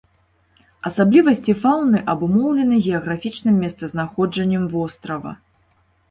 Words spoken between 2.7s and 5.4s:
геаграфічным месцазнаходжаннем вострава.